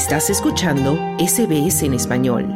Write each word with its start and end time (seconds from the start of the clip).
Estás 0.00 0.30
escuchando 0.30 0.94
SBS 1.18 1.82
en 1.82 1.92
español. 1.92 2.46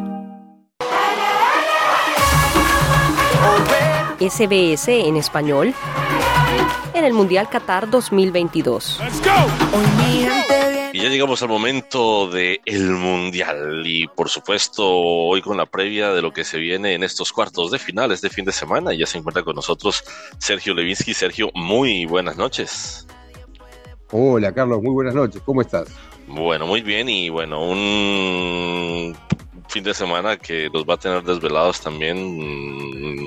SBS 4.18 4.88
en 4.88 5.16
español 5.16 5.74
en 6.94 7.04
el 7.04 7.12
Mundial 7.12 7.50
Qatar 7.50 7.90
2022. 7.90 8.98
Y 10.94 11.02
ya 11.02 11.08
llegamos 11.10 11.42
al 11.42 11.50
momento 11.50 12.30
del 12.30 12.60
el 12.64 12.90
Mundial 12.92 13.82
y 13.84 14.08
por 14.08 14.30
supuesto 14.30 14.82
hoy 14.88 15.42
con 15.42 15.58
la 15.58 15.66
previa 15.66 16.14
de 16.14 16.22
lo 16.22 16.32
que 16.32 16.44
se 16.44 16.56
viene 16.56 16.94
en 16.94 17.02
estos 17.02 17.30
cuartos 17.30 17.70
de 17.70 17.78
final 17.78 18.10
este 18.10 18.30
fin 18.30 18.46
de 18.46 18.52
semana. 18.52 18.94
Ya 18.94 19.04
se 19.04 19.18
encuentra 19.18 19.44
con 19.44 19.54
nosotros 19.54 20.02
Sergio 20.38 20.72
Levinsky. 20.72 21.12
Sergio, 21.12 21.50
muy 21.54 22.06
buenas 22.06 22.38
noches. 22.38 23.06
Hola 24.12 24.50
Carlos, 24.54 24.82
muy 24.82 24.92
buenas 24.94 25.14
noches. 25.14 25.42
¿Cómo 25.44 25.60
estás? 25.60 25.88
Bueno, 26.26 26.66
muy 26.66 26.80
bien 26.80 27.08
y 27.08 27.28
bueno, 27.28 27.62
un 27.62 29.16
fin 29.68 29.84
de 29.84 29.94
semana 29.94 30.36
que 30.36 30.70
los 30.72 30.84
va 30.84 30.94
a 30.94 30.98
tener 30.98 31.22
desvelados 31.22 31.80
también 31.80 32.16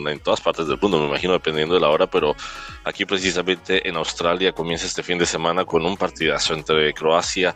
en 0.08 0.20
todas 0.20 0.42
partes 0.42 0.68
del 0.68 0.80
mundo, 0.82 1.00
me 1.00 1.08
imagino, 1.08 1.34
dependiendo 1.34 1.76
de 1.76 1.82
la 1.82 1.90
hora, 1.90 2.08
pero 2.08 2.36
aquí 2.84 3.06
precisamente 3.06 3.88
en 3.88 3.98
Australia 3.98 4.52
comienza 4.52 4.86
este 4.86 5.04
fin 5.04 5.18
de 5.18 5.26
semana 5.26 5.66
con 5.66 5.86
un 5.86 5.98
partidazo 5.98 6.54
entre 6.54 6.94
Croacia 6.94 7.56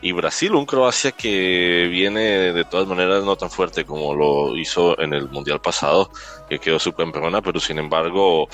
y 0.00 0.12
Brasil, 0.12 0.54
un 0.54 0.66
Croacia 0.66 1.12
que 1.12 1.88
viene 1.90 2.52
de 2.52 2.64
todas 2.64 2.88
maneras 2.88 3.24
no 3.24 3.36
tan 3.36 3.50
fuerte 3.50 3.84
como 3.84 4.14
lo 4.14 4.56
hizo 4.56 4.98
en 5.00 5.14
el 5.14 5.28
Mundial 5.28 5.60
pasado, 5.60 6.10
que 6.48 6.58
quedó 6.58 6.78
subcampeona, 6.78 7.40
pero 7.40 7.60
sin 7.60 7.78
embargo 7.78 8.48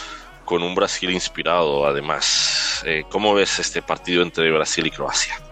con 0.45 0.63
un 0.63 0.75
Brasil 0.75 1.11
inspirado 1.11 1.87
además. 1.87 2.83
Eh, 2.87 3.05
¿Cómo 3.11 3.35
ves 3.35 3.59
este 3.59 3.83
partido 3.83 4.23
entre 4.23 4.51
Brasil 4.51 4.87
y 4.87 4.91
Croacia? 4.91 5.48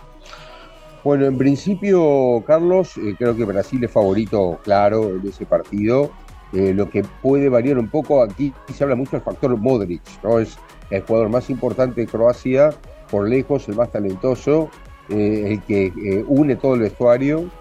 Bueno, 1.06 1.26
en 1.26 1.38
principio, 1.38 2.42
Carlos, 2.48 2.96
eh, 2.96 3.14
creo 3.16 3.36
que 3.36 3.44
Brasil 3.44 3.84
es 3.84 3.92
favorito 3.92 4.58
claro 4.64 5.10
en 5.10 5.24
ese 5.24 5.46
partido. 5.46 6.10
Eh, 6.52 6.74
lo 6.74 6.90
que 6.90 7.04
puede 7.22 7.48
variar 7.48 7.78
un 7.78 7.88
poco, 7.88 8.24
aquí 8.24 8.52
se 8.74 8.82
habla 8.82 8.96
mucho 8.96 9.12
del 9.12 9.20
factor 9.20 9.56
Modric, 9.56 10.02
¿no? 10.24 10.40
Es 10.40 10.58
el 10.90 11.02
jugador 11.02 11.28
más 11.28 11.48
importante 11.48 12.00
de 12.00 12.08
Croacia, 12.08 12.70
por 13.08 13.28
lejos 13.28 13.68
el 13.68 13.76
más 13.76 13.92
talentoso, 13.92 14.68
eh, 15.08 15.44
el 15.52 15.62
que 15.62 16.24
une 16.26 16.56
todo 16.56 16.74
el 16.74 16.80
vestuario, 16.80 17.52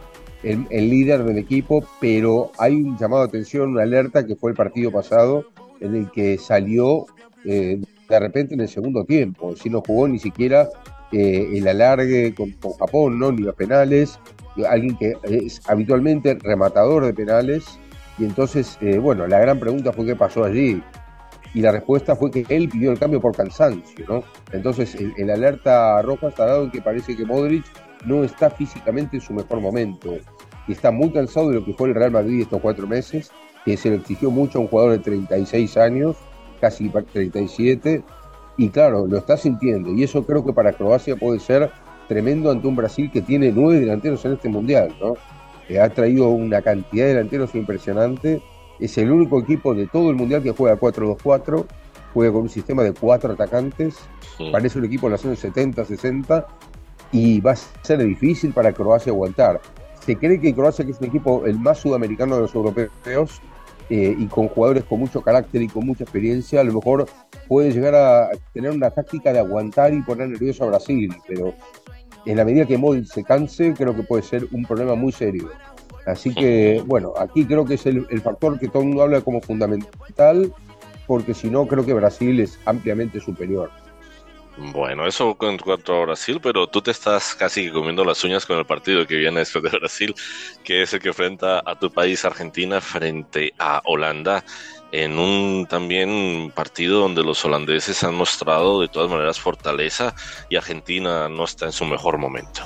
el, 0.42 0.66
líder 0.72 1.24
del 1.24 1.38
equipo, 1.38 1.86
pero 2.02 2.52
hay 2.58 2.74
un 2.74 2.98
llamado 2.98 3.22
de 3.22 3.28
atención, 3.28 3.70
una 3.70 3.84
alerta 3.84 4.26
que 4.26 4.36
fue 4.36 4.50
el 4.50 4.58
partido 4.58 4.92
pasado, 4.92 5.46
en 5.82 5.94
el 5.94 6.10
que 6.10 6.40
salió 6.40 7.06
de 7.44 8.20
repente 8.20 8.56
en 8.56 8.62
el 8.62 8.70
segundo 8.70 9.06
tiempo, 9.06 9.56
si 9.56 9.70
no 9.70 9.84
jugó 9.86 10.08
ni 10.08 10.18
siquiera 10.18 10.68
eh, 11.16 11.58
el 11.58 11.66
alargue 11.66 12.36
con, 12.36 12.52
Japón, 12.78 13.18
¿no? 13.20 13.32
Ni 13.32 13.44
los 13.44 13.56
penales, 13.56 14.20
alguien 14.70 14.98
que 14.98 15.14
es 15.24 15.62
habitualmente 15.70 16.38
rematador 16.44 17.06
de 17.06 17.14
penales. 17.14 17.80
Y 18.18 18.26
entonces, 18.26 18.78
eh, 18.82 18.98
bueno, 18.98 19.26
la 19.26 19.40
gran 19.40 19.58
pregunta 19.58 19.94
fue 19.94 20.06
qué 20.06 20.18
pasó 20.18 20.44
allí. 20.44 20.84
Y 21.54 21.62
la 21.62 21.72
respuesta 21.72 22.18
fue 22.18 22.32
que 22.32 22.46
él 22.50 22.68
pidió 22.68 22.92
el 22.92 23.00
cambio 23.00 23.22
por 23.22 23.34
cansancio, 23.34 24.06
¿no? 24.10 24.24
Entonces, 24.52 24.94
el, 24.96 25.30
alerta 25.30 26.02
roja 26.02 26.28
está 26.28 26.48
dado 26.48 26.66
en 26.66 26.72
que 26.72 26.82
parece 26.82 27.16
que 27.16 27.24
Modric 27.24 27.64
no 28.06 28.26
está 28.26 28.50
físicamente 28.50 29.16
en 29.16 29.22
su 29.22 29.32
mejor 29.32 29.62
momento. 29.62 30.18
Y 30.68 30.74
está 30.74 30.92
muy 30.92 31.12
cansado 31.12 31.48
de 31.48 31.56
lo 31.56 31.66
que 31.66 31.74
fue 31.76 31.88
el 31.88 31.96
Real 31.96 32.12
Madrid 32.12 32.42
estos 32.42 32.60
cuatro 32.60 32.88
meses, 32.88 33.32
que 33.64 33.78
se 33.78 33.90
le 33.90 33.96
exigió 33.96 34.30
mucho 34.32 34.58
a 34.58 34.64
un 34.64 34.68
jugador 34.68 34.92
de 34.92 35.00
36 35.00 35.78
años, 35.78 36.18
casi 36.60 36.90
37, 36.90 38.04
y 38.58 38.70
claro, 38.70 39.06
lo 39.08 39.18
está 39.18 39.38
sintiendo. 39.38 39.92
Y 39.92 40.04
eso 40.04 40.26
creo 40.26 40.46
que 40.46 40.54
para 40.54 40.74
Croacia 40.74 41.16
puede 41.16 41.40
ser 41.40 41.72
tremendo 42.08 42.52
ante 42.52 42.68
un 42.68 42.76
Brasil 42.76 43.10
que 43.12 43.22
tiene 43.22 43.52
nueve 43.52 43.80
delanteros 43.80 44.24
en 44.26 44.34
este 44.34 44.50
mundial, 44.50 44.96
¿no? 45.02 45.16
Que 45.68 45.80
ha 45.80 45.90
traído 45.90 46.30
una 46.30 46.62
cantidad 46.62 47.06
de 47.06 47.14
delanteros 47.16 47.56
impresionante. 47.56 48.42
Es 48.80 48.98
el 48.98 49.12
único 49.12 49.40
equipo 49.40 49.74
de 49.74 49.88
todo 49.88 50.10
el 50.10 50.16
mundial 50.16 50.44
que 50.44 50.52
juega 50.52 50.78
4-2-4, 50.78 51.66
juega 52.14 52.34
con 52.34 52.44
un 52.44 52.50
sistema 52.50 52.84
de 52.84 52.94
cuatro 52.94 53.34
atacantes. 53.34 53.98
Parece 54.52 54.78
un 54.80 54.86
equipo 54.86 55.08
de 55.08 55.12
los 55.12 55.26
años 55.26 55.40
70, 55.40 55.86
60 55.86 56.48
y 57.12 57.40
va 57.40 57.52
a 57.52 57.56
ser 57.56 58.04
difícil 58.04 58.52
para 58.54 58.74
Croacia 58.74 59.12
aguantar. 59.12 59.62
Se 60.06 60.16
cree 60.18 60.40
que 60.40 60.54
Croacia, 60.54 60.86
que 60.86 60.92
es 60.92 61.00
un 61.00 61.08
equipo 61.08 61.46
el 61.46 61.60
más 61.60 61.80
sudamericano 61.80 62.36
de 62.36 62.42
los 62.42 62.54
europeos, 62.54 63.42
eh, 63.90 64.16
y 64.18 64.26
con 64.28 64.48
jugadores 64.48 64.84
con 64.84 65.00
mucho 65.00 65.22
carácter 65.22 65.62
y 65.62 65.68
con 65.68 65.86
mucha 65.86 66.04
experiencia, 66.04 66.62
a 66.62 66.64
lo 66.64 66.74
mejor 66.74 67.06
puede 67.48 67.72
llegar 67.72 67.96
a 67.96 68.30
tener 68.54 68.72
una 68.72 68.90
táctica 68.90 69.32
de 69.32 69.40
aguantar 69.40 69.94
y 69.94 70.02
poner 70.02 70.30
nervioso 70.30 70.64
a 70.64 70.68
Brasil, 70.68 71.14
pero 71.28 71.54
en 72.26 72.38
la 72.38 72.46
medida 72.46 72.66
que 72.66 72.78
Modric 72.78 73.06
se 73.06 73.24
canse, 73.24 73.74
creo 73.74 73.96
que 73.96 74.04
puede 74.04 74.24
ser 74.24 74.48
un 74.52 74.64
problema 74.64 74.96
muy 74.96 75.12
serio. 75.12 75.50
Así 76.08 76.34
que, 76.34 76.84
bueno, 76.86 77.14
aquí 77.18 77.46
creo 77.46 77.66
que 77.66 77.76
es 77.76 77.86
el, 77.86 78.06
el 78.10 78.22
factor 78.22 78.60
que 78.60 78.68
todo 78.68 78.82
el 78.82 78.90
mundo 78.90 79.04
habla 79.04 79.22
como 79.22 79.42
fundamental, 79.42 80.54
porque 81.08 81.34
si 81.34 81.50
no, 81.50 81.68
creo 81.68 81.86
que 81.86 81.94
Brasil 81.94 82.40
es 82.40 82.60
ampliamente 82.66 83.20
superior. 83.20 83.70
Bueno, 84.58 85.06
eso 85.06 85.36
en 85.42 85.58
cuanto 85.58 85.94
a 85.94 86.06
Brasil, 86.06 86.40
pero 86.42 86.68
tú 86.68 86.82
te 86.82 86.92
estás 86.92 87.36
casi 87.36 87.70
comiendo 87.72 88.06
las 88.06 88.24
uñas 88.24 88.46
con 88.46 88.58
el 88.58 88.66
partido 88.66 89.06
que 89.06 89.18
viene 89.18 89.40
después 89.40 89.64
de 89.64 89.78
Brasil, 89.78 90.16
que 90.64 90.82
es 90.82 90.94
el 90.94 91.02
que 91.02 91.10
enfrenta 91.10 91.62
a 91.66 91.78
tu 91.78 91.92
país 91.92 92.24
Argentina 92.24 92.80
frente 92.80 93.54
a 93.60 93.82
Holanda 93.84 94.46
en 94.94 95.20
un 95.20 95.66
también 95.70 96.54
partido 96.56 97.02
donde 97.02 97.22
los 97.22 97.44
holandeses 97.44 98.02
han 98.06 98.16
mostrado 98.16 98.80
de 98.80 98.88
todas 98.88 99.10
maneras 99.10 99.40
fortaleza 99.40 100.16
y 100.50 100.56
Argentina 100.56 101.28
no 101.28 101.44
está 101.44 101.66
en 101.66 101.74
su 101.74 101.84
mejor 101.84 102.18
momento. 102.18 102.62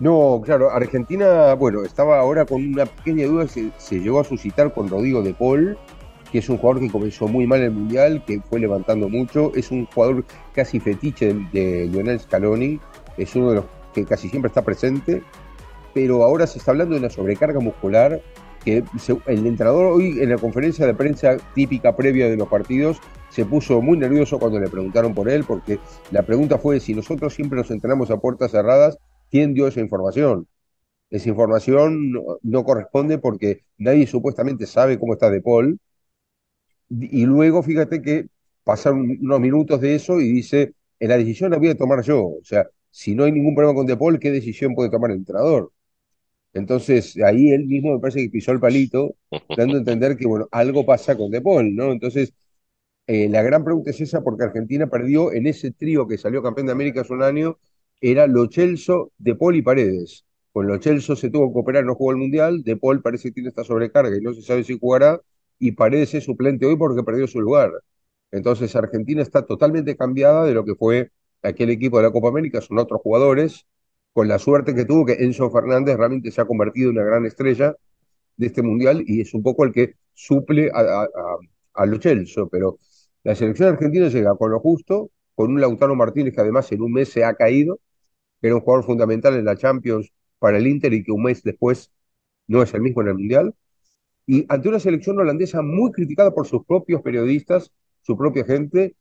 No, 0.00 0.40
claro, 0.44 0.70
Argentina, 0.70 1.54
bueno, 1.54 1.84
estaba 1.84 2.18
ahora 2.18 2.44
con 2.44 2.64
una 2.64 2.86
pequeña 2.86 3.26
duda, 3.26 3.46
se, 3.46 3.70
se 3.78 4.00
llegó 4.00 4.20
a 4.20 4.24
suscitar 4.24 4.72
con 4.72 4.88
Rodrigo 4.88 5.22
de 5.22 5.34
Paul, 5.34 5.78
que 6.30 6.38
es 6.38 6.48
un 6.48 6.58
jugador 6.58 6.82
que 6.82 6.90
comenzó 6.90 7.26
muy 7.26 7.46
mal 7.46 7.60
el 7.60 7.70
Mundial, 7.70 8.24
que 8.26 8.40
fue 8.40 8.60
levantando 8.60 9.08
mucho, 9.08 9.52
es 9.54 9.70
un 9.70 9.86
jugador 9.86 10.24
casi 10.52 10.80
fetiche 10.80 11.34
de, 11.52 11.88
Lionel 11.90 12.20
Scaloni, 12.20 12.80
es 13.16 13.34
uno 13.34 13.50
de 13.50 13.56
los 13.56 13.64
que 13.94 14.04
casi 14.04 14.28
siempre 14.28 14.48
está 14.48 14.62
presente, 14.62 15.22
pero 15.94 16.22
ahora 16.22 16.46
se 16.46 16.58
está 16.58 16.72
hablando 16.72 16.94
de 16.94 17.00
una 17.00 17.10
sobrecarga 17.10 17.60
muscular 17.60 18.20
que 18.64 18.84
el 19.26 19.46
entrenador 19.46 19.86
hoy 19.86 20.20
en 20.20 20.30
la 20.30 20.36
conferencia 20.36 20.84
de 20.84 20.94
prensa 20.94 21.36
típica 21.54 21.96
previa 21.96 22.28
de 22.28 22.36
los 22.36 22.48
partidos 22.48 22.98
se 23.30 23.44
puso 23.44 23.80
muy 23.80 23.96
nervioso 23.96 24.38
cuando 24.38 24.58
le 24.58 24.68
preguntaron 24.68 25.14
por 25.14 25.28
él, 25.28 25.44
porque 25.44 25.78
la 26.10 26.22
pregunta 26.22 26.58
fue 26.58 26.80
si 26.80 26.94
nosotros 26.94 27.34
siempre 27.34 27.58
nos 27.58 27.70
entrenamos 27.70 28.10
a 28.10 28.18
puertas 28.18 28.50
cerradas, 28.50 28.98
¿quién 29.30 29.54
dio 29.54 29.68
esa 29.68 29.80
información? 29.80 30.46
Esa 31.10 31.28
información 31.30 32.12
no, 32.12 32.22
no 32.42 32.64
corresponde 32.64 33.18
porque 33.18 33.62
nadie 33.78 34.06
supuestamente 34.06 34.66
sabe 34.66 34.98
cómo 34.98 35.14
está 35.14 35.30
De 35.30 35.40
Paul, 35.40 35.78
y 36.88 37.26
luego 37.26 37.62
fíjate 37.62 38.02
que 38.02 38.28
pasaron 38.64 39.00
unos 39.20 39.40
minutos 39.40 39.80
de 39.80 39.94
eso 39.94 40.20
y 40.20 40.30
dice, 40.32 40.74
en 41.00 41.08
la 41.08 41.16
decisión 41.18 41.50
la 41.50 41.58
voy 41.58 41.68
a 41.68 41.76
tomar 41.76 42.02
yo. 42.02 42.24
O 42.26 42.44
sea, 42.44 42.68
si 42.90 43.14
no 43.14 43.24
hay 43.24 43.32
ningún 43.32 43.54
problema 43.54 43.74
con 43.74 43.86
De 43.86 43.96
Paul, 43.96 44.18
¿qué 44.18 44.30
decisión 44.30 44.74
puede 44.74 44.90
tomar 44.90 45.10
el 45.10 45.18
entrenador? 45.18 45.72
Entonces, 46.52 47.16
ahí 47.24 47.52
él 47.52 47.66
mismo 47.66 47.92
me 47.94 48.00
parece 48.00 48.22
que 48.22 48.30
pisó 48.30 48.52
el 48.52 48.60
palito, 48.60 49.16
dando 49.54 49.76
a 49.76 49.78
entender 49.80 50.16
que, 50.16 50.26
bueno, 50.26 50.48
algo 50.50 50.84
pasa 50.86 51.16
con 51.16 51.30
De 51.30 51.40
Paul, 51.40 51.74
¿no? 51.76 51.92
Entonces, 51.92 52.32
eh, 53.06 53.28
la 53.28 53.42
gran 53.42 53.64
pregunta 53.64 53.90
es 53.90 54.00
esa, 54.00 54.22
porque 54.22 54.44
Argentina 54.44 54.88
perdió 54.88 55.32
en 55.32 55.46
ese 55.46 55.72
trío 55.72 56.06
que 56.08 56.18
salió 56.18 56.42
campeón 56.42 56.66
de 56.66 56.72
América 56.72 57.02
hace 57.02 57.12
un 57.12 57.22
año, 57.22 57.58
era 58.00 58.26
Lo 58.26 58.48
Celso, 58.50 59.12
De 59.18 59.34
Paul 59.34 59.56
y 59.56 59.62
Paredes. 59.62 60.24
Con 60.52 60.66
Lo 60.66 60.80
Celso 60.80 61.16
se 61.16 61.30
tuvo 61.30 61.52
que 61.52 61.60
operar, 61.60 61.84
no 61.84 61.94
jugó 61.94 62.12
el 62.12 62.18
Mundial, 62.18 62.62
De 62.64 62.76
Paul 62.76 63.02
parece 63.02 63.28
que 63.28 63.34
tiene 63.34 63.48
esta 63.50 63.64
sobrecarga 63.64 64.16
y 64.16 64.20
no 64.20 64.34
se 64.34 64.42
sabe 64.42 64.64
si 64.64 64.78
jugará, 64.78 65.20
y 65.58 65.72
Paredes 65.72 66.14
es 66.14 66.24
suplente 66.24 66.66
hoy 66.66 66.76
porque 66.76 67.02
perdió 67.02 67.26
su 67.26 67.40
lugar. 67.40 67.72
Entonces 68.30 68.74
Argentina 68.76 69.22
está 69.22 69.46
totalmente 69.46 69.96
cambiada 69.96 70.44
de 70.44 70.54
lo 70.54 70.64
que 70.64 70.74
fue 70.74 71.10
aquel 71.42 71.70
equipo 71.70 71.98
de 71.98 72.04
la 72.04 72.12
Copa 72.12 72.28
América, 72.28 72.60
son 72.60 72.78
otros 72.78 73.00
jugadores, 73.02 73.66
con 74.12 74.28
la 74.28 74.38
suerte 74.38 74.74
que 74.74 74.84
tuvo 74.84 75.06
que 75.06 75.14
Enzo 75.24 75.50
Fernández 75.50 75.96
realmente 75.96 76.30
se 76.30 76.40
ha 76.40 76.44
convertido 76.46 76.90
en 76.90 76.98
una 76.98 77.06
gran 77.06 77.24
estrella 77.26 77.74
de 78.36 78.46
este 78.46 78.62
mundial 78.62 79.02
y 79.06 79.20
es 79.20 79.34
un 79.34 79.42
poco 79.42 79.64
el 79.64 79.72
que 79.72 79.94
suple 80.14 80.70
a, 80.74 80.80
a, 80.80 81.08
a, 81.74 81.86
Lo 81.86 81.98
pero 82.50 82.78
la 83.24 83.34
selección 83.34 83.70
argentina 83.70 84.08
llega 84.08 84.36
con 84.36 84.50
lo 84.50 84.60
justo, 84.60 85.10
con 85.34 85.52
un 85.52 85.60
Lautaro 85.60 85.94
Martínez 85.94 86.34
que 86.34 86.40
además 86.40 86.70
en 86.72 86.82
un 86.82 86.92
mes 86.92 87.10
se 87.10 87.24
ha 87.24 87.34
caído, 87.34 87.78
que 88.40 88.48
era 88.48 88.56
un 88.56 88.62
jugador 88.62 88.84
fundamental 88.84 89.34
en 89.36 89.44
la 89.44 89.56
Champions 89.56 90.12
para 90.38 90.58
el 90.58 90.66
Inter 90.66 90.92
y 90.94 91.04
que 91.04 91.12
un 91.12 91.22
mes 91.24 91.42
después 91.42 91.90
no 92.46 92.62
es 92.62 92.74
el 92.74 92.82
mismo 92.82 93.02
en 93.02 93.08
el 93.08 93.14
Mundial, 93.14 93.54
y 94.28 94.44
ante 94.50 94.68
una 94.68 94.78
selección 94.78 95.18
holandesa 95.18 95.62
muy 95.62 95.90
criticada 95.90 96.34
por 96.34 96.46
sus 96.46 96.62
propios 96.66 97.00
periodistas, 97.00 97.72
su 98.02 98.14
propia 98.14 98.44
gente, 98.44 98.94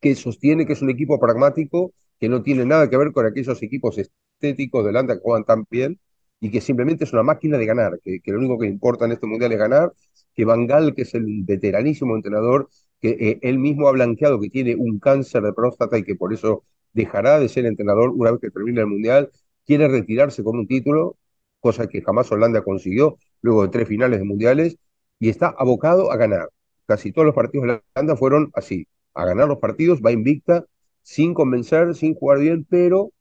que 0.00 0.14
sostiene 0.14 0.66
que 0.66 0.74
es 0.74 0.82
un 0.82 0.90
equipo 0.90 1.18
pragmático, 1.18 1.92
que 2.20 2.28
no 2.28 2.44
tiene 2.44 2.64
nada 2.64 2.88
que 2.88 2.96
ver 2.96 3.10
con 3.10 3.26
aquellos 3.26 3.60
equipos 3.64 3.98
estéticos 3.98 4.84
de 4.84 4.90
Holanda 4.90 5.14
que 5.14 5.20
juegan 5.20 5.44
tan 5.44 5.66
bien, 5.68 5.98
y 6.38 6.52
que 6.52 6.60
simplemente 6.60 7.02
es 7.02 7.12
una 7.12 7.24
máquina 7.24 7.58
de 7.58 7.66
ganar, 7.66 7.98
que, 8.04 8.20
lo 8.26 8.38
único 8.38 8.56
que 8.56 8.68
importa 8.68 9.06
en 9.06 9.12
este 9.12 9.26
mundial 9.26 9.50
es 9.50 9.58
ganar, 9.58 9.92
que 10.32 10.44
Van 10.44 10.68
Gaal, 10.68 10.94
que 10.94 11.02
es 11.02 11.14
el 11.14 11.42
veteranísimo 11.42 12.14
entrenador, 12.14 12.68
que 13.00 13.16
eh, 13.18 13.38
él 13.42 13.58
mismo 13.58 13.88
ha 13.88 13.92
blanqueado 13.92 14.38
que 14.40 14.48
tiene 14.48 14.76
un 14.76 15.00
cáncer 15.00 15.42
de 15.42 15.54
próstata 15.54 15.98
y 15.98 16.04
que 16.04 16.14
por 16.14 16.32
eso 16.32 16.62
dejará 16.92 17.40
de 17.40 17.48
ser 17.48 17.66
entrenador 17.66 18.10
una 18.10 18.30
vez 18.30 18.40
que 18.40 18.50
termine 18.50 18.80
el 18.82 18.86
mundial, 18.86 19.32
quiere 19.66 19.88
retirarse 19.88 20.44
con 20.44 20.56
un 20.56 20.68
título, 20.68 21.18
cosa 21.58 21.88
que 21.88 22.00
jamás 22.00 22.30
Holanda 22.30 22.62
consiguió 22.62 23.18
luego 23.46 23.62
de 23.62 23.68
tres 23.68 23.88
finales 23.88 24.18
de 24.18 24.24
mundiales, 24.24 24.76
y 25.18 25.28
está 25.30 25.54
abocado 25.58 26.12
a 26.12 26.16
ganar. 26.16 26.48
Casi 26.86 27.12
todos 27.12 27.26
los 27.26 27.34
partidos 27.34 27.66
de 27.66 27.82
Holanda 27.94 28.16
fueron 28.16 28.50
así, 28.54 28.86
a 29.14 29.24
ganar 29.24 29.48
los 29.48 29.58
partidos, 29.58 30.00
va 30.04 30.12
invicta, 30.12 30.66
sin 31.02 31.34
convencer, 31.34 31.94
sin 31.94 32.14
jugar 32.14 32.40
bien, 32.40 32.66
pero 32.68 33.12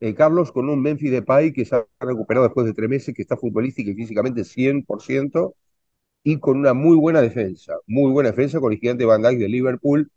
eh, 0.00 0.14
Carlos 0.14 0.52
con 0.52 0.68
un 0.68 0.80
Memphis 0.82 1.10
Depay 1.10 1.52
que 1.52 1.64
se 1.64 1.76
ha 1.76 1.86
recuperado 2.00 2.44
después 2.46 2.66
de 2.66 2.74
tres 2.74 2.88
meses, 2.88 3.14
que 3.14 3.22
está 3.22 3.36
futbolística 3.36 3.90
y 3.90 3.94
físicamente 3.94 4.44
100%, 4.44 5.54
y 6.24 6.38
con 6.38 6.58
una 6.58 6.74
muy 6.74 6.96
buena 6.96 7.20
defensa, 7.22 7.74
muy 7.86 8.10
buena 8.12 8.30
defensa 8.30 8.60
con 8.60 8.72
el 8.72 8.78
gigante 8.78 9.04
Van 9.04 9.22
Dijk 9.22 9.38
de 9.38 9.48
Liverpool, 9.48 10.10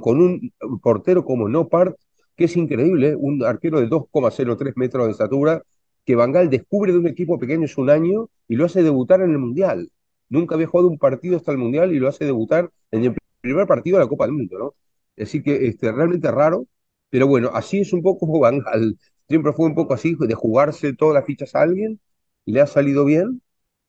con 0.00 0.20
un 0.20 0.52
portero 0.82 1.24
como 1.24 1.48
Nopart, 1.48 1.96
que 2.36 2.44
es 2.44 2.56
increíble, 2.56 3.14
un 3.16 3.42
arquero 3.44 3.80
de 3.80 3.88
2,03 3.88 4.72
metros 4.76 5.06
de 5.06 5.12
estatura, 5.12 5.62
que 6.04 6.14
Van 6.16 6.32
Gaal 6.32 6.50
descubre 6.50 6.92
de 6.92 6.98
un 6.98 7.06
equipo 7.06 7.38
pequeño 7.38 7.64
hace 7.64 7.80
un 7.80 7.90
año 7.90 8.28
y 8.48 8.56
lo 8.56 8.66
hace 8.66 8.82
debutar 8.82 9.20
en 9.22 9.30
el 9.30 9.38
Mundial. 9.38 9.90
Nunca 10.28 10.54
había 10.54 10.66
jugado 10.66 10.88
un 10.88 10.98
partido 10.98 11.36
hasta 11.36 11.52
el 11.52 11.58
Mundial 11.58 11.92
y 11.92 11.98
lo 11.98 12.08
hace 12.08 12.24
debutar 12.24 12.70
en 12.90 13.04
el 13.04 13.16
primer 13.40 13.66
partido 13.66 13.98
de 13.98 14.04
la 14.04 14.08
Copa 14.08 14.26
del 14.26 14.34
Mundo, 14.34 14.58
¿no? 14.58 14.74
Así 15.22 15.42
que 15.42 15.66
este, 15.66 15.92
realmente 15.92 16.30
raro, 16.30 16.66
pero 17.10 17.26
bueno, 17.26 17.50
así 17.54 17.80
es 17.80 17.92
un 17.92 18.02
poco 18.02 18.26
Van 18.40 18.58
Gaal. 18.60 18.98
Siempre 19.28 19.52
fue 19.52 19.66
un 19.66 19.74
poco 19.74 19.94
así, 19.94 20.16
de 20.18 20.34
jugarse 20.34 20.92
todas 20.94 21.14
las 21.14 21.24
fichas 21.24 21.54
a 21.54 21.62
alguien, 21.62 22.00
le 22.46 22.60
ha 22.60 22.66
salido 22.66 23.04
bien, 23.04 23.40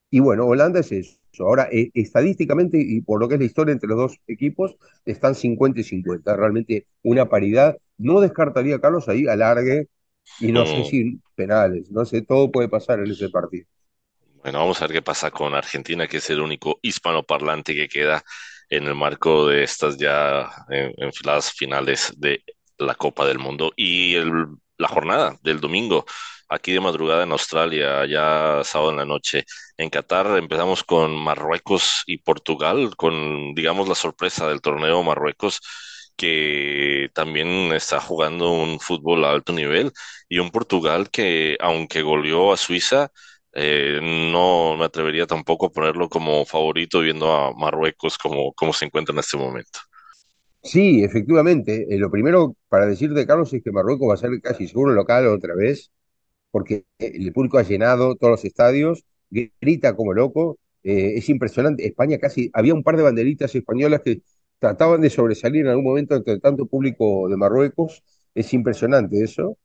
y 0.09 0.19
bueno, 0.21 0.45
Holanda 0.47 0.79
es 0.79 0.91
eso. 0.91 1.19
Ahora, 1.39 1.67
eh, 1.71 1.91
estadísticamente 1.94 2.79
y 2.79 3.01
por 3.01 3.19
lo 3.19 3.27
que 3.27 3.35
es 3.35 3.39
la 3.39 3.45
historia 3.45 3.73
entre 3.73 3.89
los 3.89 3.97
dos 3.97 4.19
equipos, 4.27 4.77
están 5.06 5.35
50 5.35 5.81
y 5.81 5.83
50. 5.83 6.35
Realmente 6.38 6.88
una 7.03 7.27
paridad. 7.29 7.77
No 7.97 8.21
descartaría, 8.21 8.79
Carlos, 8.79 9.09
ahí 9.09 9.27
alargue 9.27 9.89
y 10.39 10.51
no 10.51 10.66
sé 10.66 10.86
si 10.86 11.19
penales. 11.36 11.92
No 11.92 12.06
sé, 12.06 12.22
todo 12.22 12.51
puede 12.51 12.69
pasar 12.69 13.00
en 13.00 13.12
ese 13.12 13.30
partido. 13.30 13.66
Bueno, 14.42 14.60
vamos 14.60 14.81
a 14.81 14.88
ver 14.88 14.98
qué 14.98 15.01
pasa 15.01 15.31
con 15.31 15.56
Argentina, 15.56 16.07
que 16.07 16.18
es 16.18 16.30
el 16.30 16.39
único 16.39 16.80
hispanoparlante 16.81 17.74
que 17.74 17.88
queda 17.88 18.24
en 18.69 18.86
el 18.86 18.95
marco 18.95 19.48
de 19.48 19.63
estas 19.63 19.98
ya 19.98 20.50
enfiladas 20.69 21.51
finales 21.51 22.13
de 22.18 22.44
la 22.77 22.95
Copa 22.95 23.25
del 23.25 23.39
Mundo. 23.39 23.72
Y 23.75 24.16
la 24.77 24.88
jornada 24.88 25.38
del 25.42 25.60
domingo 25.60 26.06
aquí 26.48 26.72
de 26.72 26.80
madrugada 26.80 27.24
en 27.24 27.31
Australia, 27.31 28.06
ya 28.06 28.62
sábado 28.63 28.92
en 28.92 28.98
la 28.98 29.06
noche. 29.06 29.45
En 29.77 29.89
Qatar 29.89 30.38
empezamos 30.38 30.83
con 30.83 31.16
Marruecos 31.16 32.04
y 32.06 32.19
Portugal, 32.19 32.95
con, 32.95 33.56
digamos, 33.56 33.88
la 33.88 33.95
sorpresa 33.95 34.48
del 34.48 34.62
torneo 34.62 35.01
Marruecos 35.04 35.60
que 36.15 37.09
también 37.13 37.47
está 37.73 38.00
jugando 38.00 38.51
un 38.51 38.79
fútbol 38.79 39.25
a 39.25 39.31
alto 39.31 39.53
nivel 39.53 39.91
y 40.29 40.39
un 40.39 40.51
Portugal 40.51 41.09
que, 41.09 41.57
aunque 41.59 42.01
goleó 42.01 42.53
a 42.53 42.57
Suiza, 42.57 43.12
eh, 43.53 44.00
no 44.01 44.75
me 44.77 44.85
atrevería 44.85 45.25
tampoco 45.27 45.67
a 45.67 45.71
ponerlo 45.71 46.09
como 46.09 46.45
favorito 46.45 47.00
viendo 47.00 47.33
a 47.33 47.53
Marruecos 47.53 48.17
como, 48.17 48.53
como 48.53 48.73
se 48.73 48.85
encuentra 48.85 49.13
en 49.13 49.19
este 49.19 49.38
momento. 49.38 49.79
Sí, 50.63 51.03
efectivamente. 51.03 51.85
Eh, 51.89 51.97
lo 52.00 52.09
primero 52.09 52.56
para 52.69 52.88
decirte, 52.88 53.25
Carlos, 53.27 53.53
es 53.53 53.63
que 53.63 53.71
Marruecos 53.71 54.09
va 54.09 54.13
a 54.15 54.17
ser 54.17 54.31
casi 54.41 54.67
seguro 54.67 54.94
local 54.94 55.27
otra 55.27 55.56
vez 55.56 55.91
porque 56.51 56.85
el 57.00 57.33
público 57.33 57.57
ha 57.57 57.63
llenado 57.63 58.15
todos 58.15 58.31
los 58.31 58.45
estadios, 58.45 59.03
grita 59.62 59.95
como 59.95 60.13
loco, 60.13 60.57
eh, 60.83 61.13
es 61.17 61.29
impresionante. 61.29 61.85
España 61.85 62.17
casi, 62.17 62.50
había 62.53 62.73
un 62.73 62.83
par 62.83 62.97
de 62.97 63.03
banderitas 63.03 63.53
españolas 63.56 64.01
que 64.06 64.21
trataban 64.59 65.01
de 65.01 65.09
sobresalir 65.09 65.61
en 65.65 65.69
algún 65.71 65.85
momento 65.85 66.15
entre 66.15 66.39
tanto 66.39 66.65
público 66.67 67.27
de 67.29 67.37
Marruecos, 67.37 68.03
es 68.33 68.53
impresionante 68.53 69.23
eso. 69.23 69.57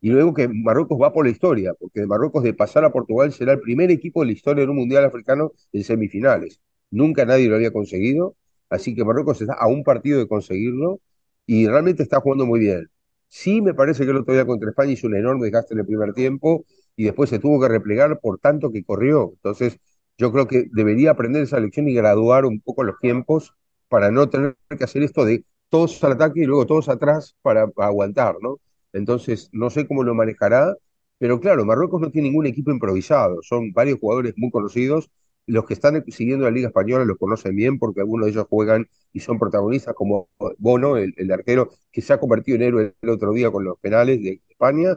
Y 0.00 0.10
luego 0.10 0.34
que 0.34 0.48
Marruecos 0.48 0.98
va 1.00 1.12
por 1.12 1.24
la 1.24 1.30
historia, 1.32 1.74
porque 1.74 2.06
Marruecos 2.06 2.42
de 2.44 2.54
pasar 2.54 2.84
a 2.84 2.92
Portugal 2.92 3.32
será 3.32 3.52
el 3.54 3.60
primer 3.60 3.90
equipo 3.90 4.20
de 4.20 4.26
la 4.26 4.32
historia 4.32 4.64
en 4.64 4.70
un 4.70 4.76
mundial 4.76 5.04
africano 5.04 5.52
en 5.72 5.84
semifinales. 5.84 6.60
Nunca 6.90 7.24
nadie 7.24 7.48
lo 7.48 7.56
había 7.56 7.72
conseguido, 7.72 8.36
así 8.70 8.94
que 8.94 9.04
Marruecos 9.04 9.40
está 9.40 9.54
a 9.54 9.66
un 9.68 9.82
partido 9.84 10.18
de 10.18 10.28
conseguirlo 10.28 11.00
y 11.46 11.66
realmente 11.66 12.02
está 12.02 12.20
jugando 12.20 12.46
muy 12.46 12.60
bien. 12.60 12.88
Sí 13.28 13.60
me 13.60 13.74
parece 13.74 14.04
que 14.04 14.10
el 14.10 14.18
otro 14.18 14.34
día 14.34 14.46
contra 14.46 14.70
España 14.70 14.92
hizo 14.92 15.06
un 15.06 15.16
enorme 15.16 15.44
desgaste 15.44 15.74
en 15.74 15.80
el 15.80 15.86
primer 15.86 16.12
tiempo 16.14 16.64
y 16.96 17.04
después 17.04 17.30
se 17.30 17.38
tuvo 17.38 17.60
que 17.60 17.68
replegar 17.68 18.20
por 18.20 18.38
tanto 18.38 18.70
que 18.72 18.84
corrió. 18.84 19.32
Entonces, 19.34 19.78
yo 20.18 20.32
creo 20.32 20.46
que 20.46 20.66
debería 20.72 21.10
aprender 21.12 21.42
esa 21.42 21.60
lección 21.60 21.88
y 21.88 21.94
graduar 21.94 22.44
un 22.46 22.60
poco 22.60 22.84
los 22.84 22.98
tiempos 23.00 23.54
para 23.88 24.10
no 24.10 24.28
tener 24.28 24.56
que 24.76 24.84
hacer 24.84 25.02
esto 25.02 25.24
de 25.24 25.44
todos 25.68 26.02
al 26.04 26.12
ataque 26.12 26.40
y 26.40 26.44
luego 26.44 26.66
todos 26.66 26.88
atrás 26.88 27.36
para, 27.42 27.70
aguantar, 27.76 28.36
¿no? 28.40 28.58
Entonces, 28.92 29.50
no 29.52 29.70
sé 29.70 29.86
cómo 29.86 30.02
lo 30.04 30.14
manejará, 30.14 30.74
pero 31.18 31.40
claro, 31.40 31.64
Marruecos 31.64 32.00
no 32.00 32.10
tiene 32.10 32.28
ningún 32.28 32.46
equipo 32.46 32.70
improvisado, 32.70 33.42
son 33.42 33.72
varios 33.72 33.98
jugadores 33.98 34.34
muy 34.36 34.50
conocidos 34.50 35.10
los 35.46 35.64
que 35.64 35.74
están 35.74 36.04
siguiendo 36.08 36.44
la 36.44 36.50
Liga 36.50 36.68
Española 36.68 37.04
los 37.04 37.18
conocen 37.18 37.54
bien 37.54 37.78
porque 37.78 38.00
algunos 38.00 38.26
de 38.26 38.32
ellos 38.32 38.46
juegan 38.48 38.88
y 39.12 39.20
son 39.20 39.38
protagonistas, 39.38 39.94
como 39.94 40.28
Bono, 40.58 40.96
el, 40.96 41.32
arquero 41.32 41.70
que 41.92 42.02
se 42.02 42.12
ha 42.12 42.18
convertido 42.18 42.56
en 42.56 42.62
héroe 42.62 42.94
el 43.00 43.08
otro 43.08 43.32
día 43.32 43.50
con 43.50 43.64
los 43.64 43.78
penales 43.78 44.22
de 44.22 44.42
España, 44.48 44.96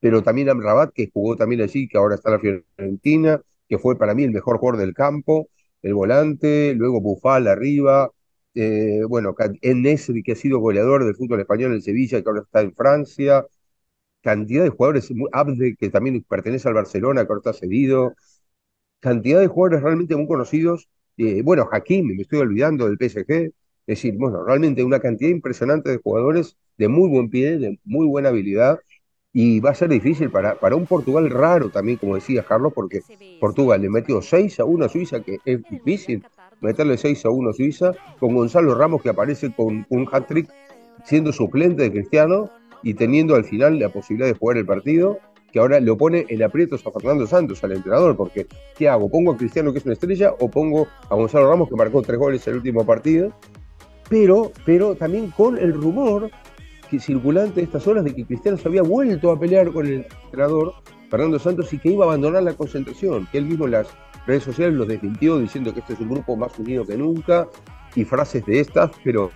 pero 0.00 0.22
también 0.22 0.48
Amrabat, 0.48 0.92
que 0.92 1.10
jugó 1.12 1.36
también 1.36 1.60
allí, 1.60 1.86
que 1.86 1.98
ahora 1.98 2.14
está 2.14 2.30
en 2.30 2.34
la 2.34 2.40
Fiorentina, 2.40 3.42
que 3.68 3.78
fue 3.78 3.96
para 3.98 4.14
mí 4.14 4.24
el 4.24 4.30
mejor 4.30 4.58
jugador 4.58 4.80
del 4.80 4.94
campo, 4.94 5.48
el 5.82 5.94
volante, 5.94 6.74
luego 6.74 7.00
Bufal 7.00 7.46
arriba, 7.46 8.10
eh, 8.54 9.02
bueno, 9.08 9.34
Nesri, 9.62 10.22
que 10.22 10.32
ha 10.32 10.36
sido 10.36 10.58
goleador 10.58 11.04
del 11.04 11.14
fútbol 11.14 11.40
español 11.40 11.72
en 11.74 11.82
Sevilla, 11.82 12.22
que 12.22 12.28
ahora 12.28 12.42
está 12.42 12.60
en 12.62 12.74
Francia, 12.74 13.46
cantidad 14.22 14.64
de 14.64 14.70
jugadores, 14.70 15.12
Abde, 15.32 15.76
que 15.76 15.90
también 15.90 16.22
pertenece 16.28 16.68
al 16.68 16.74
Barcelona, 16.74 17.24
que 17.24 17.32
ahora 17.32 17.40
está 17.40 17.52
cedido, 17.52 18.14
cantidad 19.00 19.40
de 19.40 19.48
jugadores 19.48 19.82
realmente 19.82 20.16
muy 20.16 20.26
conocidos. 20.26 20.88
Eh, 21.16 21.42
bueno, 21.42 21.68
Hakim, 21.70 22.06
me 22.06 22.22
estoy 22.22 22.40
olvidando 22.40 22.86
del 22.88 22.98
PSG. 22.98 23.52
Es 23.86 23.98
decir, 23.98 24.14
bueno, 24.16 24.44
realmente 24.44 24.84
una 24.84 25.00
cantidad 25.00 25.30
impresionante 25.30 25.90
de 25.90 25.98
jugadores 25.98 26.56
de 26.76 26.88
muy 26.88 27.08
buen 27.08 27.30
pie, 27.30 27.58
de 27.58 27.78
muy 27.84 28.06
buena 28.06 28.28
habilidad. 28.30 28.80
Y 29.32 29.60
va 29.60 29.70
a 29.70 29.74
ser 29.74 29.88
difícil 29.90 30.30
para, 30.30 30.58
para 30.58 30.76
un 30.76 30.86
Portugal 30.86 31.30
raro 31.30 31.70
también, 31.70 31.98
como 31.98 32.16
decía 32.16 32.44
Carlos, 32.44 32.72
porque 32.74 33.02
Portugal 33.38 33.80
le 33.80 33.88
metió 33.88 34.20
6 34.22 34.58
a 34.60 34.64
1 34.64 34.84
a 34.84 34.88
Suiza, 34.88 35.20
que 35.22 35.38
es 35.44 35.62
difícil 35.70 36.24
meterle 36.60 36.96
6 36.96 37.24
a 37.24 37.30
1 37.30 37.50
a 37.50 37.52
Suiza, 37.52 37.92
con 38.18 38.34
Gonzalo 38.34 38.74
Ramos 38.74 39.02
que 39.02 39.10
aparece 39.10 39.52
con 39.52 39.86
un 39.88 40.08
hat-trick 40.10 40.48
siendo 41.04 41.32
suplente 41.32 41.82
de 41.82 41.92
Cristiano 41.92 42.50
y 42.82 42.94
teniendo 42.94 43.34
al 43.34 43.44
final 43.44 43.78
la 43.78 43.88
posibilidad 43.88 44.28
de 44.28 44.38
jugar 44.38 44.58
el 44.58 44.66
partido 44.66 45.18
que 45.52 45.58
ahora 45.58 45.80
lo 45.80 45.96
pone 45.96 46.26
en 46.28 46.42
aprietos 46.42 46.86
a 46.86 46.92
Fernando 46.92 47.26
Santos, 47.26 47.62
al 47.64 47.72
entrenador, 47.72 48.16
porque 48.16 48.46
¿qué 48.76 48.88
hago? 48.88 49.10
¿Pongo 49.10 49.32
a 49.32 49.36
Cristiano 49.36 49.72
que 49.72 49.78
es 49.78 49.84
una 49.84 49.94
estrella 49.94 50.32
o 50.38 50.48
pongo 50.48 50.86
a 51.08 51.14
Gonzalo 51.14 51.48
Ramos 51.48 51.68
que 51.68 51.74
marcó 51.74 52.02
tres 52.02 52.18
goles 52.18 52.46
el 52.46 52.56
último 52.56 52.86
partido? 52.86 53.32
Pero, 54.08 54.52
pero 54.64 54.94
también 54.94 55.30
con 55.30 55.58
el 55.58 55.72
rumor 55.72 56.30
que 56.88 56.98
circulante 56.98 57.62
estas 57.62 57.86
horas 57.86 58.04
de 58.04 58.14
que 58.14 58.24
Cristiano 58.24 58.58
se 58.58 58.68
había 58.68 58.82
vuelto 58.82 59.30
a 59.30 59.38
pelear 59.38 59.72
con 59.72 59.86
el 59.86 60.06
entrenador 60.24 60.74
Fernando 61.08 61.38
Santos 61.38 61.72
y 61.72 61.78
que 61.78 61.90
iba 61.90 62.04
a 62.04 62.08
abandonar 62.08 62.42
la 62.42 62.54
concentración, 62.54 63.28
que 63.30 63.38
él 63.38 63.46
mismo 63.46 63.66
las 63.66 63.88
redes 64.26 64.44
sociales 64.44 64.74
lo 64.74 64.86
desmintió 64.86 65.38
diciendo 65.38 65.72
que 65.72 65.80
este 65.80 65.94
es 65.94 66.00
un 66.00 66.10
grupo 66.10 66.36
más 66.36 66.58
unido 66.58 66.86
que 66.86 66.96
nunca 66.96 67.48
y 67.94 68.04
frases 68.04 68.44
de 68.46 68.60
estas, 68.60 68.90
pero 69.02 69.30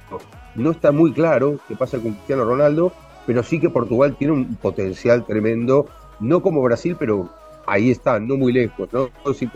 no 0.54 0.70
está 0.70 0.92
muy 0.92 1.12
claro 1.12 1.58
qué 1.68 1.74
pasa 1.74 1.98
con 1.98 2.12
Cristiano 2.12 2.44
Ronaldo, 2.44 2.92
pero 3.26 3.42
sí 3.42 3.58
que 3.58 3.70
Portugal 3.70 4.16
tiene 4.16 4.34
un 4.34 4.54
potencial 4.56 5.24
tremendo 5.24 5.86
no 6.20 6.42
como 6.42 6.62
Brasil, 6.62 6.96
pero 6.98 7.28
ahí 7.66 7.90
está, 7.90 8.20
no 8.20 8.36
muy 8.36 8.52
lejos, 8.52 8.88
¿no? 8.92 9.08
Sí, 9.34 9.48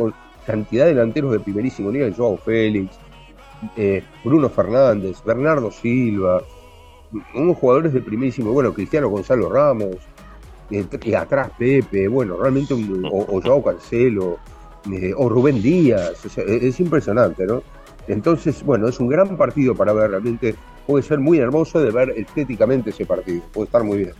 cantidad 0.46 0.86
de 0.86 0.94
delanteros 0.94 1.32
de 1.32 1.40
primerísimo 1.40 1.90
nivel, 1.92 2.14
Joao 2.14 2.36
Félix, 2.36 2.98
eh, 3.76 4.02
Bruno 4.24 4.48
Fernández, 4.48 5.22
Bernardo 5.24 5.70
Silva, 5.70 6.42
unos 7.34 7.56
jugadores 7.56 7.92
de 7.92 8.00
primerísimo, 8.00 8.52
bueno, 8.52 8.72
Cristiano 8.72 9.08
Gonzalo 9.08 9.50
Ramos, 9.50 9.96
eh, 10.70 10.86
y 11.02 11.14
atrás 11.14 11.50
Pepe, 11.58 12.08
bueno, 12.08 12.36
realmente, 12.36 12.74
o, 12.74 13.40
Joao 13.42 13.62
Cancelo, 13.62 14.38
eh, 14.92 15.12
o 15.16 15.28
Rubén 15.28 15.62
Díaz, 15.62 16.24
es 16.36 16.80
impresionante, 16.80 17.46
¿no? 17.46 17.62
Entonces, 18.08 18.62
bueno, 18.62 18.88
es 18.88 18.98
un 19.00 19.08
gran 19.08 19.36
partido 19.36 19.74
para 19.74 19.92
ver, 19.92 20.10
realmente 20.10 20.54
puede 20.86 21.04
ser 21.04 21.18
muy 21.18 21.38
hermoso 21.38 21.80
de 21.80 21.90
ver 21.90 22.10
estéticamente 22.16 22.90
ese 22.90 23.04
partido, 23.04 23.42
puede 23.52 23.66
estar 23.66 23.84
muy 23.84 23.98
bien. 23.98 24.14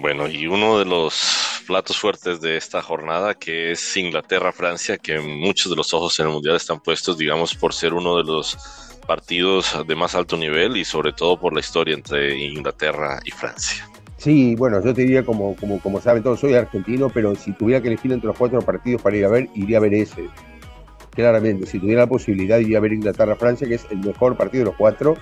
Bueno, 0.00 0.28
y 0.28 0.46
uno 0.46 0.78
de 0.78 0.84
los 0.84 1.62
platos 1.66 1.98
fuertes 1.98 2.40
de 2.40 2.56
esta 2.56 2.82
jornada, 2.82 3.34
que 3.34 3.72
es 3.72 3.96
Inglaterra-Francia, 3.96 4.98
que 4.98 5.18
muchos 5.20 5.70
de 5.70 5.76
los 5.76 5.94
ojos 5.94 6.18
en 6.18 6.26
el 6.26 6.32
Mundial 6.32 6.56
están 6.56 6.80
puestos, 6.80 7.16
digamos, 7.16 7.54
por 7.54 7.72
ser 7.72 7.94
uno 7.94 8.16
de 8.16 8.24
los 8.24 8.58
partidos 9.06 9.74
de 9.86 9.96
más 9.96 10.14
alto 10.14 10.36
nivel 10.36 10.76
y 10.76 10.84
sobre 10.84 11.12
todo 11.12 11.40
por 11.40 11.54
la 11.54 11.60
historia 11.60 11.94
entre 11.94 12.36
Inglaterra 12.36 13.20
y 13.24 13.30
Francia. 13.30 13.88
Sí, 14.18 14.56
bueno, 14.56 14.82
yo 14.82 14.92
te 14.92 15.02
diría, 15.02 15.24
como, 15.24 15.54
como, 15.54 15.78
como 15.78 16.00
saben 16.00 16.24
todos, 16.24 16.40
soy 16.40 16.54
argentino, 16.54 17.08
pero 17.08 17.36
si 17.36 17.52
tuviera 17.52 17.80
que 17.80 17.86
elegir 17.86 18.12
entre 18.12 18.26
los 18.26 18.36
cuatro 18.36 18.60
partidos 18.60 19.00
para 19.00 19.16
ir 19.16 19.24
a 19.24 19.28
ver, 19.28 19.48
iría 19.54 19.78
a 19.78 19.80
ver 19.80 19.94
ese. 19.94 20.28
Claramente, 21.10 21.66
si 21.66 21.78
tuviera 21.78 22.02
la 22.02 22.08
posibilidad, 22.08 22.58
iría 22.58 22.78
a 22.78 22.80
ver 22.80 22.92
Inglaterra-Francia, 22.92 23.68
que 23.68 23.76
es 23.76 23.86
el 23.90 23.98
mejor 23.98 24.36
partido 24.36 24.64
de 24.64 24.70
los 24.70 24.76
cuatro. 24.76 25.16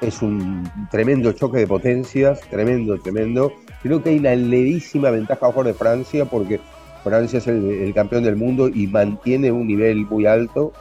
Es 0.00 0.22
un 0.22 0.66
tremendo 0.90 1.32
choque 1.32 1.58
de 1.58 1.66
potencias, 1.66 2.40
tremendo, 2.48 2.98
tremendo. 2.98 3.52
Creo 3.82 4.02
que 4.02 4.10
hay 4.10 4.18
una 4.18 4.34
levísima 4.34 5.10
ventaja 5.10 5.46
a 5.46 5.50
favor 5.50 5.66
de 5.66 5.74
Francia 5.74 6.24
porque 6.24 6.58
Francia 7.04 7.38
es 7.38 7.46
el, 7.46 7.92
campeón 7.94 8.24
del 8.24 8.36
mundo 8.36 8.68
y 8.68 8.86
mantiene 8.86 9.52
un 9.52 9.66
nivel 9.66 10.06
muy 10.06 10.24
alto. 10.24 10.72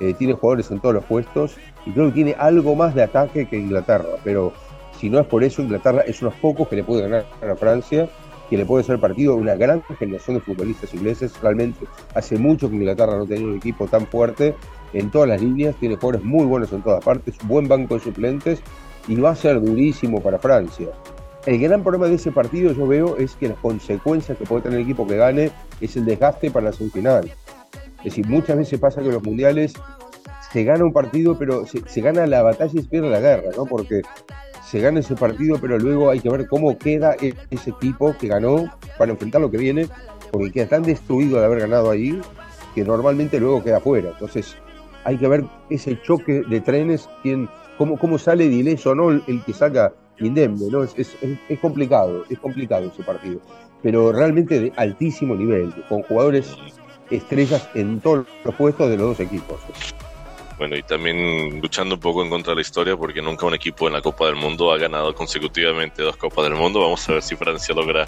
Eh, 0.00 0.14
tiene 0.14 0.34
jugadores 0.34 0.70
en 0.70 0.80
todos 0.80 0.94
los 0.94 1.04
puestos 1.04 1.56
y 1.86 1.92
creo 1.92 2.08
que 2.08 2.12
tiene 2.12 2.34
algo 2.38 2.74
más 2.74 2.94
de 2.94 3.02
ataque 3.02 3.46
que 3.46 3.58
Inglaterra. 3.58 4.16
Pero 4.24 4.52
si 5.02 5.10
no 5.10 5.18
es 5.18 5.26
por 5.26 5.42
eso, 5.42 5.62
Inglaterra 5.62 6.02
es 6.06 6.22
unos 6.22 6.34
pocos 6.34 6.68
que 6.68 6.76
le 6.76 6.84
puede 6.84 7.02
ganar 7.02 7.26
a 7.42 7.56
Francia, 7.56 8.08
que 8.48 8.56
le 8.56 8.64
puede 8.64 8.84
ser 8.84 9.00
partido 9.00 9.34
una 9.34 9.56
gran 9.56 9.82
generación 9.98 10.36
de 10.36 10.42
futbolistas 10.42 10.94
ingleses. 10.94 11.32
Realmente 11.42 11.86
hace 12.14 12.38
mucho 12.38 12.70
que 12.70 12.76
Inglaterra 12.76 13.16
no 13.16 13.26
tenía 13.26 13.48
un 13.48 13.56
equipo 13.56 13.88
tan 13.88 14.06
fuerte 14.06 14.54
en 14.92 15.10
todas 15.10 15.28
las 15.28 15.42
líneas, 15.42 15.74
tiene 15.80 15.96
jugadores 15.96 16.24
muy 16.24 16.44
buenos 16.44 16.72
en 16.72 16.82
todas 16.82 17.04
partes, 17.04 17.34
buen 17.48 17.66
banco 17.66 17.94
de 17.94 18.00
suplentes 18.00 18.62
y 19.08 19.16
va 19.16 19.30
a 19.30 19.34
ser 19.34 19.60
durísimo 19.60 20.20
para 20.20 20.38
Francia. 20.38 20.90
El 21.46 21.58
gran 21.58 21.82
problema 21.82 22.06
de 22.06 22.14
ese 22.14 22.30
partido 22.30 22.72
yo 22.72 22.86
veo 22.86 23.16
es 23.16 23.34
que 23.34 23.48
las 23.48 23.58
consecuencias 23.58 24.38
que 24.38 24.44
puede 24.44 24.62
tener 24.62 24.78
el 24.78 24.84
equipo 24.84 25.04
que 25.04 25.16
gane 25.16 25.50
es 25.80 25.96
el 25.96 26.04
desgaste 26.04 26.52
para 26.52 26.66
la 26.66 26.72
semifinal. 26.72 27.28
Es 27.98 28.04
decir, 28.04 28.28
muchas 28.28 28.56
veces 28.56 28.78
pasa 28.78 29.00
que 29.00 29.08
en 29.08 29.14
los 29.14 29.24
mundiales 29.24 29.74
se 30.52 30.62
gana 30.62 30.84
un 30.84 30.92
partido, 30.92 31.36
pero 31.36 31.66
se, 31.66 32.00
gana 32.00 32.24
la 32.28 32.42
batalla 32.42 32.70
y 32.72 32.82
se 32.82 32.88
pierde 32.88 33.10
la 33.10 33.18
guerra, 33.18 33.50
¿no? 33.56 33.64
Porque 33.64 34.02
se 34.72 34.80
gana 34.80 35.00
ese 35.00 35.14
partido, 35.14 35.58
pero 35.60 35.78
luego 35.78 36.08
hay 36.08 36.20
que 36.20 36.30
ver 36.30 36.48
cómo 36.48 36.78
queda 36.78 37.14
e, 37.20 37.34
ese 37.50 37.68
equipo 37.68 38.16
que 38.18 38.26
ganó 38.26 38.72
para 38.96 39.12
enfrentar 39.12 39.42
lo 39.42 39.50
que 39.50 39.58
viene, 39.58 39.86
porque 40.30 40.50
queda 40.50 40.66
tan 40.66 40.82
destruido 40.82 41.38
de 41.38 41.44
haber 41.44 41.60
ganado 41.60 41.90
ahí 41.90 42.18
que 42.74 42.82
normalmente 42.82 43.38
luego 43.38 43.62
queda 43.62 43.80
fuera. 43.80 44.08
Entonces, 44.08 44.56
hay 45.04 45.18
que 45.18 45.28
ver 45.28 45.44
ese 45.68 46.00
choque 46.00 46.42
de 46.48 46.60
trenes, 46.62 47.06
quién, 47.22 47.50
cómo, 47.76 47.98
cómo 47.98 48.16
sale 48.16 48.48
de 48.48 48.54
ileso 48.54 48.94
no 48.94 49.10
el, 49.10 49.44
que 49.44 49.52
saca 49.52 49.92
indemne, 50.20 50.68
¿no? 50.70 50.82
Es, 50.84 50.96
es, 50.96 51.58
complicado, 51.60 52.24
es 52.30 52.38
complicado 52.38 52.86
ese 52.86 53.02
partido, 53.02 53.40
pero 53.82 54.10
realmente 54.10 54.58
de 54.58 54.72
altísimo 54.76 55.34
nivel, 55.34 55.70
con 55.86 56.00
jugadores 56.04 56.56
estrellas 57.10 57.68
en 57.74 58.00
todos 58.00 58.26
los 58.42 58.54
puestos 58.54 58.88
de 58.88 58.96
los 58.96 59.08
dos 59.08 59.20
equipos. 59.20 59.60
Bueno, 60.58 60.76
y 60.76 60.82
también 60.82 61.60
luchando 61.60 61.96
un 61.96 62.00
poco 62.00 62.22
en 62.22 62.30
contra 62.30 62.52
de 62.52 62.56
la 62.56 62.60
historia, 62.62 62.96
porque 62.96 63.20
nunca 63.20 63.46
un 63.46 63.54
equipo 63.54 63.86
en 63.86 63.94
la 63.94 64.02
Copa 64.02 64.26
del 64.26 64.36
Mundo 64.36 64.72
ha 64.72 64.78
ganado 64.78 65.14
consecutivamente 65.14 66.02
dos 66.02 66.16
Copas 66.16 66.44
del 66.44 66.54
Mundo. 66.54 66.80
Vamos 66.80 67.08
a 67.08 67.12
ver 67.12 67.22
si 67.22 67.36
Francia 67.36 67.74
logra 67.74 68.06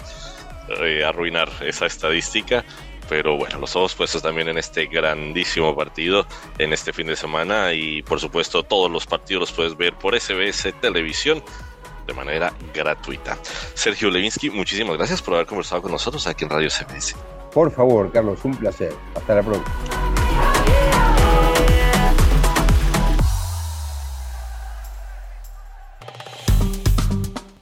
eh, 0.81 1.03
arruinar 1.03 1.49
esa 1.61 1.85
estadística. 1.85 2.63
Pero 3.07 3.37
bueno, 3.37 3.59
los 3.59 3.75
ojos 3.75 3.93
puestos 3.93 4.21
también 4.23 4.47
en 4.47 4.57
este 4.57 4.87
grandísimo 4.87 5.75
partido 5.75 6.25
en 6.57 6.73
este 6.73 6.91
fin 6.91 7.05
de 7.05 7.15
semana 7.15 7.71
y 7.71 8.01
por 8.01 8.19
supuesto 8.19 8.63
todos 8.63 8.89
los 8.89 9.05
partidos 9.05 9.41
los 9.41 9.51
puedes 9.51 9.77
ver 9.77 9.93
por 9.93 10.19
SBS 10.19 10.73
Televisión 10.81 11.43
de 12.07 12.13
manera 12.13 12.53
gratuita. 12.73 13.37
Sergio 13.75 14.09
Levinsky, 14.09 14.49
muchísimas 14.49 14.97
gracias 14.97 15.21
por 15.21 15.35
haber 15.35 15.45
conversado 15.45 15.83
con 15.83 15.91
nosotros 15.91 16.25
aquí 16.25 16.45
en 16.45 16.49
Radio 16.49 16.69
CBS. 16.69 17.15
Por 17.53 17.71
favor, 17.71 18.11
Carlos, 18.11 18.43
un 18.43 18.55
placer. 18.55 18.93
Hasta 19.15 19.35
la 19.35 19.43
próxima. 19.43 19.94